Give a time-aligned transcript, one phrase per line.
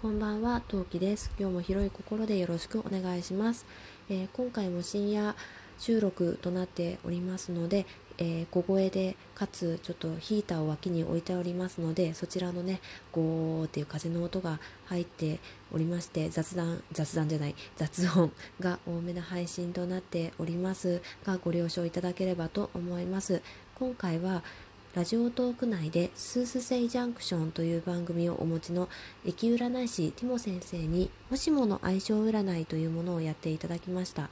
[0.00, 1.32] こんばんは、トウキです。
[1.40, 3.66] 今日も広い心でよろしくお願いします。
[4.08, 5.34] えー、今回も深夜
[5.76, 7.84] 収録となっておりますので、
[8.16, 12.80] えー、小声でかつちょっとヒーターを脇に置いておりますのでそちらのね
[13.10, 15.40] ゴーっていう風の音が入って
[15.72, 18.30] おりまして雑談雑談じゃない雑音
[18.60, 23.42] が多めな配信となっておりますがご了承いただければと思います
[23.74, 24.42] 今回は
[24.98, 28.88] ラジオトーク内でスースセイジャンクションという番組をお持ちの
[29.24, 34.28] 駅占い師ティモ先生にもしもの相性占いというものをやっていただきました。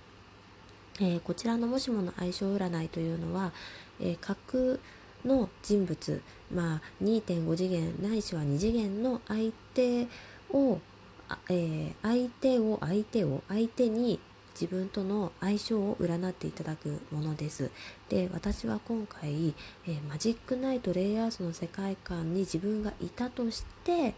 [0.98, 3.52] えー、こちらのもしもの相性占いというのは、
[4.01, 4.79] えー、架空
[5.24, 6.21] の人物、
[6.52, 10.09] まあ、2.5次元ないしは2次元の相手
[10.51, 10.80] を、
[11.48, 14.19] えー、相手を相手を相手に
[14.59, 17.70] 自分との相性を占っていただくものです。
[18.09, 19.55] で私は今回、
[19.87, 24.15] えー、マジックナイトレイヤースの世界観に自分がいたとして、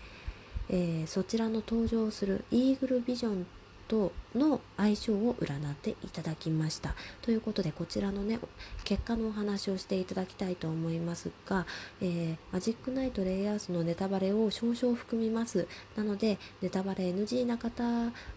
[0.69, 3.47] えー、そちらの登場するイーグルビジョン
[3.89, 8.39] との相性を占っていただきましたということでこちらのね
[8.85, 11.67] 結果のお話をしていただきたいと思いますが、
[12.01, 15.67] えー、マジックナイトレイヤースのネタバレを少々含みます
[15.97, 17.83] なのでネタバレ NG な方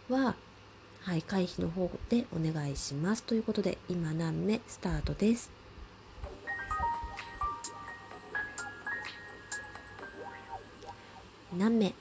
[0.09, 0.35] は
[1.03, 3.23] はい、回避の方でお願いします。
[3.23, 5.49] ということで、今何目スタートです。
[11.57, 11.95] 何目？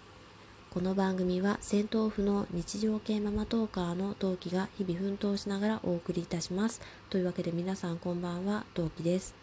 [0.71, 6.83] この番組は戦闘不の日常系ママトーカーの陶器が日々奮闘しながらお送りいたします。
[7.09, 9.35] というわけで皆さんこんばんは、陶器です。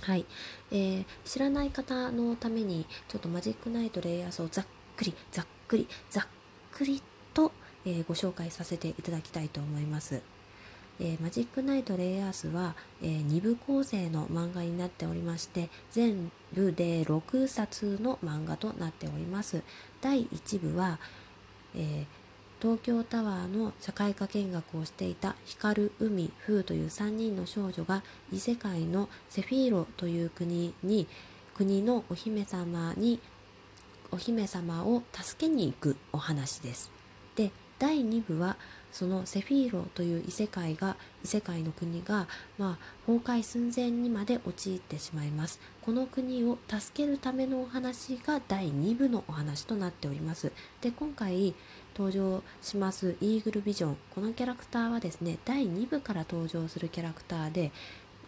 [0.00, 0.24] はい、
[0.72, 6.26] えー、知らない方のためにちょっとマジックナイトレイヤースをざっくりざっくりざっ
[6.72, 7.02] くり
[7.34, 7.52] と
[7.86, 10.22] えー、ご紹介させていただきたいと思います。
[11.00, 19.62] えー、マジックナイトレイヤースは、えー、2部構成の漫画になっておりまして全部で6冊の漫画となっております
[20.00, 21.00] 第1部は、
[21.74, 22.06] えー、
[22.62, 31.08] 東京タワーの社会科見学をしていた光海風という3人の少女が異世界のセフィーロという国に
[31.54, 33.20] 国のお姫様に
[34.12, 36.92] お姫様を助けに行くお話です
[37.34, 37.50] で
[37.84, 38.56] 第2部は
[38.92, 45.60] そのセフィーロという異世界が異世界の国が、まあ、崩壊寸前にまで陥ってしまいます。
[45.82, 50.50] この国を助けるためのお話が第2部のお話となっております。
[50.80, 51.54] で今回
[51.94, 53.96] 登場しますイーグルビジョン。
[54.14, 57.70] このキャラクターはですね第2部から登場するキャラクターで、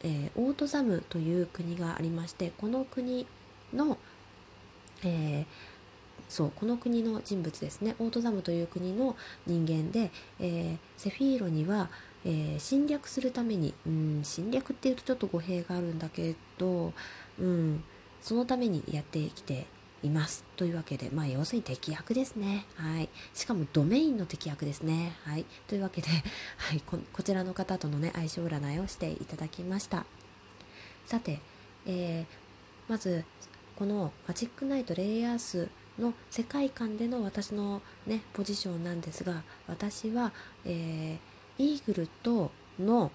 [0.03, 3.27] えー、オートザムという国がありましてこの国
[3.73, 3.97] の、
[5.03, 5.76] えー
[6.29, 9.17] そうこの国の人物ですねオートザムという国の
[9.47, 10.11] 人間で、
[10.41, 11.89] えー、セフィーロには、
[12.25, 16.93] えー、侵略するために、うん、侵略っていうとちょっと語弊があるんだけど、
[17.39, 17.85] うん、
[18.21, 19.67] そのためにやってきて
[20.03, 22.67] いますというわけで、まあ、要するに敵役ですね。
[22.77, 23.09] はい。
[23.35, 25.17] しかもドメインの敵役ですね。
[25.25, 25.45] はい。
[25.67, 26.09] というわけで、
[26.57, 30.05] はい、ここちらの方とのね、相性占いをしていただきました。
[31.07, 31.41] さて、
[31.87, 33.25] えー、まず、
[33.75, 40.33] このマジックナイトレイヤースの世界観での私のねポジションなんですが私は、
[40.65, 43.11] えー、イーグルとの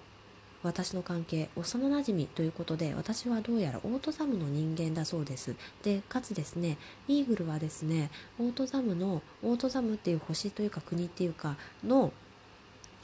[0.62, 5.56] 私の関係幼なじみということで私はどうやらオートザムの人間だそうです。
[5.82, 6.78] でかつですね
[7.08, 12.12] イーグルはですねオートザムのオートザムっていう星というか国っていうかの、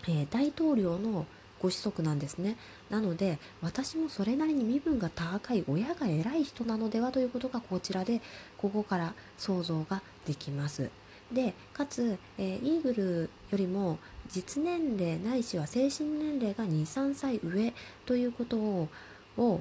[0.06, 1.27] えー、大統領の
[1.61, 2.57] ご子息なんですね。
[2.91, 8.21] なので私もそれなりに身分が高い親が偉い人なのではということがこちらで
[8.57, 10.91] ここから想像ができます。
[11.33, 13.99] でかつ、えー、イーグルよりも
[14.29, 17.75] 実年齢ないしは精神年齢が23歳上
[18.07, 18.89] ということを
[19.37, 19.61] を、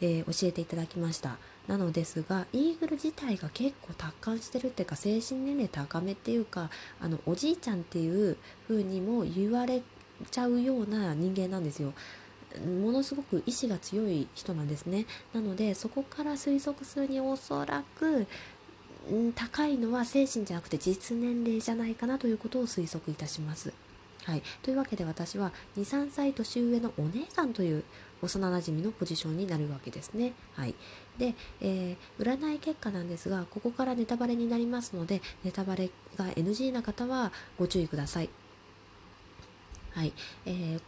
[0.00, 1.38] えー、教えていただきました。
[1.66, 6.68] なのですがイーグル自体が結構達観してるっていうか精神年齢高めっていうか
[7.00, 8.36] あのおじいちゃんっていう
[8.68, 9.82] 風にも言われ
[10.30, 11.92] ちゃうような人間なんですよ。
[12.82, 15.06] ものすごく意志が強い人なんですね。
[15.32, 18.26] なのでそこから推測するにおそらく
[19.34, 23.72] 高いのは精神じゃなくて実年齢じゃないかなということを推測いたします。
[24.24, 27.84] はい、というわけで私は23歳年上のお姉さんという
[28.22, 30.32] 幼なじみのポジションになるわけですね。
[30.54, 30.74] はい、
[31.18, 38.30] で、えー、占い結果なんですがここからネタバレになりますのでネタバレが NG な方はご注意ください。
[39.94, 40.12] はい。
[40.46, 40.80] えー、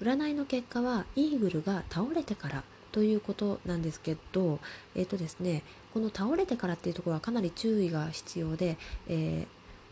[0.00, 4.58] 占いの結果はイーグルが倒れてからということなんですけど、
[4.94, 5.62] えーとですね、
[5.94, 8.76] この倒れてからっていうところはかなり注意が必要で、
[9.08, 9.46] えー、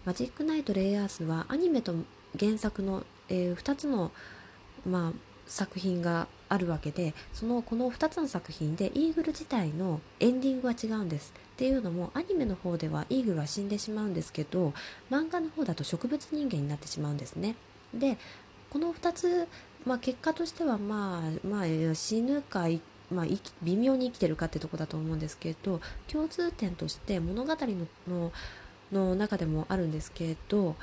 [0.06, 1.94] マジックナイト・レイヤースはアニメと
[2.38, 4.12] 原作の、えー、2つの、
[4.86, 5.12] まあ、
[5.46, 11.32] 作品があるわけでそのこの2つの作品でイーグル自体のエンディングは違うんです。
[11.54, 14.74] っていうのもアニメの方ではイーグルは死んでしまうんですけど
[15.10, 17.56] 漫画の方だと植物人間になってしまうんですね。
[17.94, 18.18] で
[18.70, 19.48] この2つ、
[19.84, 22.66] まあ、結果としてはまあ、まあ、死ぬか
[23.08, 23.26] まあ、
[23.62, 27.56] 微妙に生きてるかってとこだと思うんですけど共通点として物語
[28.08, 28.32] の
[28.92, 30.76] の中でもあるんですけど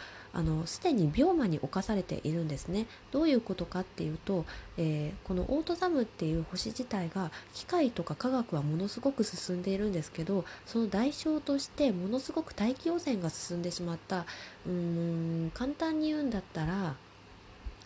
[0.66, 2.88] すでに病魔に侵されているんですね。
[3.12, 4.46] どういうことかっていうと、
[4.78, 14.26] えー、このオートザムっていう星自体が機械とか科学はものすごく進んでいるんですけどその代償としてものすごく大気汚染が進んでしまった。
[14.66, 16.96] うーん簡単に言うんだったら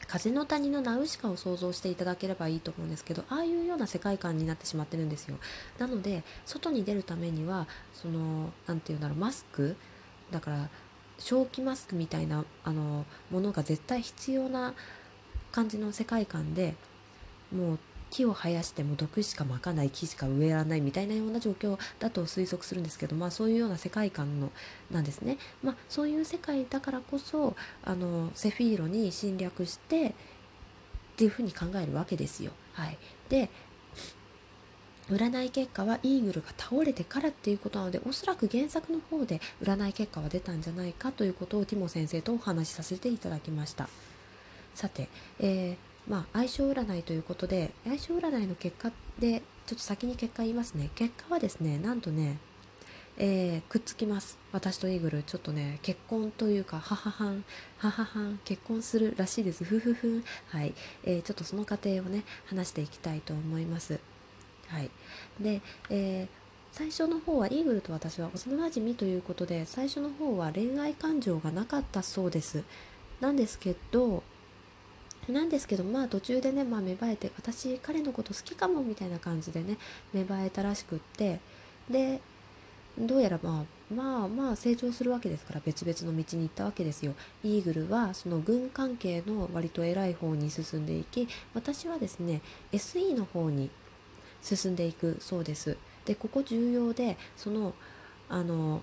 [0.07, 5.37] 風の谷のナウシカを想像していただければいいと思うんですけどああいうような世界観になってしまってるんですよ。
[5.79, 9.75] なので外に出るためにはその何て言うんだろうマスク？
[10.31, 10.69] だから
[11.17, 14.73] 正気マスクみたいなあのものが絶対必要な
[15.51, 16.75] 感じの世界観で
[17.53, 24.51] もう木を生やしても毒しかまかない木しか植えられないみたいなような状況だと推測するんですけど、まあ、そういうような世界観の
[24.91, 30.13] なんですね、まあ、そういう世界だからこそあのセフィーロに侵略してっ
[31.17, 32.51] ていうふうに考えるわけですよ。
[32.73, 32.97] はい、
[33.29, 33.49] で
[35.09, 43.87] 占い結果はイーグルが倒れてからっていうことなのでおそらく原作の方で占い結果は出たんじゃないかということをティモ先生とお話しさせていただきました。
[44.75, 45.09] さて、
[45.39, 50.89] えー、まあ、相性占いということで相性占いの結果でちょっと先に結果言いますね。
[50.95, 52.37] 結果はですねなんとね
[53.19, 54.37] えー、くっつきます。
[54.51, 55.23] 私とイーグル。
[55.23, 57.43] ちょっとね結婚というか母はん
[57.79, 59.63] 母はん結婚するらしいです。
[59.63, 63.99] ふふふはい、えー、ちょっとその過程をね話していきたいと思います。
[64.67, 64.91] はい、
[65.39, 66.27] で、えー、
[66.71, 72.63] 最初の方はイーグルと私は幼なじみということで最初の方は恋愛感情がなかったそうです。
[73.19, 74.21] なんですけど
[75.31, 79.77] なんですけどまあ途中でね、まあ、芽生えて私彼のこと好きかもみたいな感じでね
[80.13, 81.39] 芽生えたらしくって
[81.89, 82.21] で
[82.97, 87.13] どうやらまあまあまあ成長するわけですから別々の道に行ったわけですよ。
[87.43, 92.41] イーグルはその軍関係の割と偉い方に進んでいき私はですね
[92.71, 93.69] SE の方に
[94.41, 95.77] 進んでいくそうです。
[96.05, 97.73] でここ重要でその
[98.29, 98.81] あの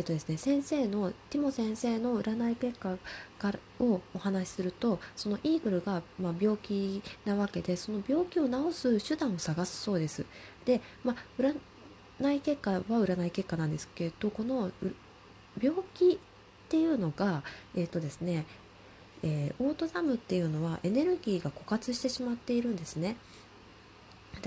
[0.00, 2.96] えっとですね、先生のティモ先生の占い結果
[3.38, 10.24] からをお話しするとそのイーグルが、まあ、病気なわけでその病気を治す手段を探すそうです。
[10.64, 14.70] で、まあ、占い結果は占い結果なんですけどこの
[15.60, 16.18] 病気っ
[16.70, 17.42] ていうのが
[17.76, 18.46] えっ、とですね、
[19.22, 23.16] えー、オートザムっていうのはエネルギーが枯渇してしまっているんですね。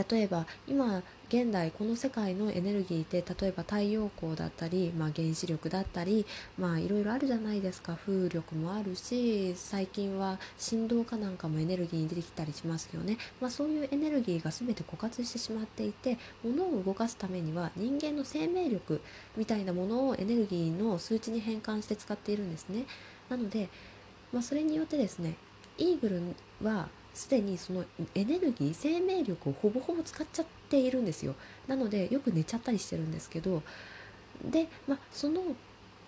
[0.10, 6.26] 例えば今現代この世界のエネルギーって例えば太陽光だったり、まあ、原子力だったり
[6.58, 7.96] まいろいろあるじゃないですか。
[7.96, 19.02] 風力もあるし最近は振動かなんかもエネルギーに出てきたりしますよね、まあ、そういうエネルギーが全て枯渇してしまっていて物を動かすためには人間の生命力
[19.38, 22.86] みたいなものをエネルギーの数値に変換して使っているんですね。
[23.30, 23.70] なので、
[24.32, 25.36] まあ、それによってですね
[25.78, 26.22] イーグル
[26.68, 31.36] はすでにそのエネルギー生命力をほぼほぼ使っちゃっているんですよ。
[31.68, 33.62] なのでよく寝ちゃったりしてるんですけど
[34.44, 35.42] で、ま、その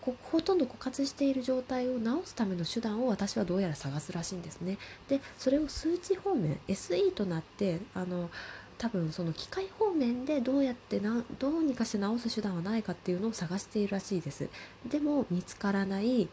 [0.02, 4.78] こほとんど枯渇している状態を治すための手段を私はどうやら探すらしいんですね。
[5.08, 8.30] でそれを数値方面 SE となってあの
[8.78, 14.50] 多分その機械方面でどうやってなどうにかして治す手段はないかっていうのを探しているらしいです。
[14.86, 16.28] でも見つからない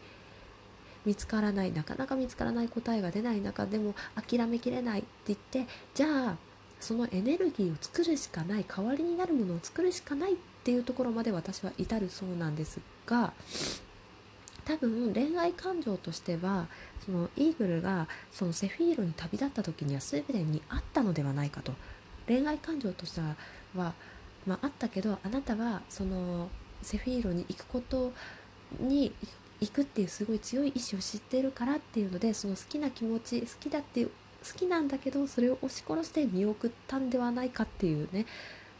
[1.05, 6.35] 見つからないなかなか見つからない答えが出ない中でも諦めきれないって言ってじゃあ
[6.79, 13.33] そのエネルギーを作るしかない代わりになるものを作るしかないっていうところまで私は至るそうなんですが
[14.65, 16.67] 多分恋愛感情としては
[17.05, 21.73] そのイーグルがそのセフィーロに旅立った時には全てにあったのではないかと。
[22.27, 23.93] 恋愛感情としては、
[24.45, 26.49] まあ、あったけどあなたはその
[26.81, 28.13] セフィーロに行くこと
[28.79, 38.25] に行く行くっていうすごい強い意志を知ってるからっていうのでその好きな気持ち好きだっていう好きなんだけどそれを押し殺して見送ったんではないかっていうね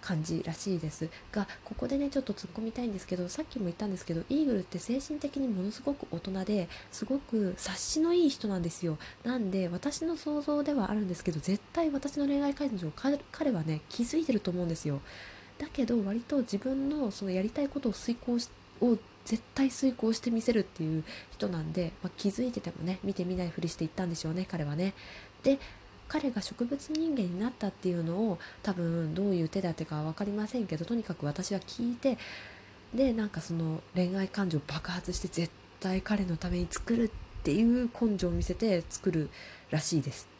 [0.01, 8.98] 感じらしいですがここでねちょっと突っ込みたいんですけどさっきも言ったんですけどイーグルって精神的にものすごく大人ですごく察しのいい人なんですよ。
[9.24, 15.00] なんで私の想像ではあるんですけど絶対私の恋愛感情彼はね気づいてると思うんですよ。
[15.58, 18.50] だけど割と自分のそのやりたいことを遂行し
[18.82, 24.94] を絶対遂行してみせるっていう人なんで、まあ、気づいててもね見てみないふりしていったんでしょうね彼はね。
[25.44, 25.60] で
[26.08, 32.18] 彼が植物人間になったっていうのを多分どういう手立てか分かりませんけどとにかく私は聞いて
[32.94, 39.30] でなんかその恋愛感情爆発して絶対彼のために作るっていう根性を見せて作る
[39.72, 40.33] らしいです。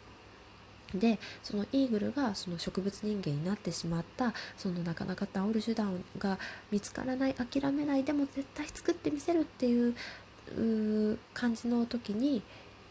[0.96, 6.38] でそのイーグルがその植物人間になってしまったそのなかなか治る手段が
[6.72, 9.96] 見つからない諦めないでも絶対作ってみせるっていう
[11.34, 12.42] 感じの時に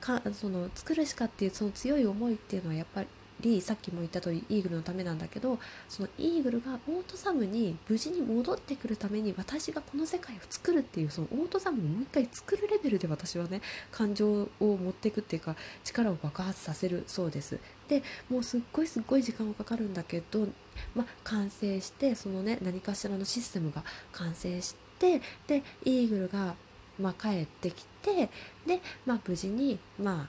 [0.00, 3.06] かその作るしかっていうその強い思いっていうのはやっぱり
[3.42, 5.58] りさっきも言った通りイーグルのためなんだけど
[5.88, 17.58] そのイーグルがオートサムに無事に戻ってくるために私がこの世界を作るっていうそのオートサムをもう一回作るレベルで私はね感情を持っていくっていうか力を爆発させるそうです。
[17.88, 20.46] でもうすっごいすっごい時間がかかるんだけど、
[20.94, 26.54] ま完成してそのね何かしらのシステムが完成してでイーグルが、
[26.99, 28.28] ま帰ってきて
[28.66, 30.28] で、ま、無事に、ま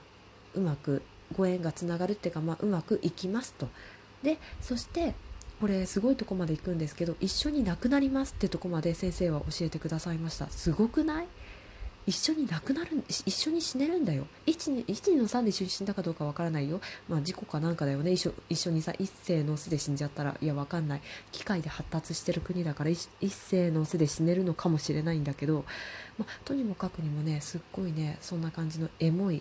[0.54, 1.02] うまく
[1.36, 3.68] ご縁がつながるっていうか、まあ、うまくいきますと。
[4.22, 5.14] でそして
[5.60, 10.48] これすごいとこまで行くんですけど一緒に亡くなりますってとこまで先生は教えてくださいました。
[10.48, 11.26] すごくない？
[12.06, 14.26] 一緒に亡くなる一緒に死ねるんだよ。
[14.46, 16.82] 1, 1の3で一緒に死んだかどうかわからないよ。
[17.08, 18.12] まあ事故かなんかだよね。
[18.12, 20.36] 一緒一緒にさ一世の巣で死んじゃったら。
[20.38, 21.00] いやわかんない。
[21.32, 25.64] 機械で発達してる国だから一世の巣で死ねるのかもしれないんだけど、
[26.18, 29.40] まあ、とにもかくにもねすっごいねそんな感じのエモい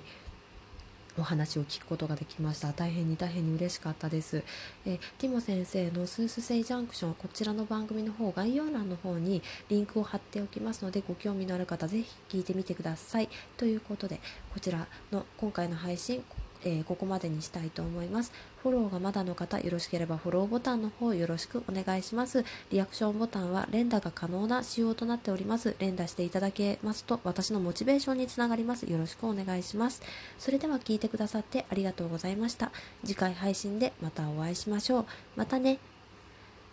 [1.18, 2.72] お話を聞くことができました。
[2.74, 4.44] 大変に大変に嬉しかったです、
[4.86, 13.30] えティモ先生のスースセイジャンクションこちらの番組の方概要欄の方にリンクを貼っておきますのでご興味のある方ぜひ聞いてみてください。
[13.58, 14.20] ということで
[14.54, 16.24] こちらの今回の配信
[16.66, 18.32] えー、ここまでにしたいと思います。
[18.62, 22.46] フォローがまだの方、よろしければフォローボタンの方よろしくお願いします。
[22.72, 25.76] リアクションボタンは連打が可能な仕様となっております。
[25.80, 28.84] 連打していただけますと私のモチベーションにつながります。
[28.84, 30.02] よろしくお願いします。
[30.40, 32.72] それでは聞いてくださってありがとうございました。
[33.04, 35.06] 次回配信でまたお会いしましょう。
[35.36, 35.80] またね。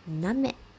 [0.09, 0.70] なめ。